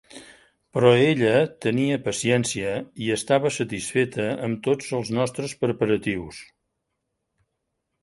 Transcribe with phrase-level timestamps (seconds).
[0.77, 1.33] Però ella
[1.65, 2.73] tenia paciència
[3.09, 6.45] i estava satisfeta amb tots els nostres preparatius.